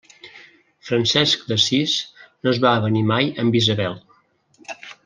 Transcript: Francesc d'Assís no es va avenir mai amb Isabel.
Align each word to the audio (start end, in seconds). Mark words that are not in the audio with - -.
Francesc 0.87 1.43
d'Assís 1.51 1.95
no 2.47 2.55
es 2.55 2.63
va 2.67 2.75
avenir 2.81 3.07
mai 3.13 3.33
amb 3.45 3.63
Isabel. 3.63 4.05